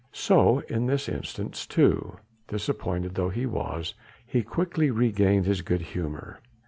[0.11, 2.17] So in this instance too
[2.47, 3.93] disappointed though he was
[4.25, 6.39] he quickly regained his good humour.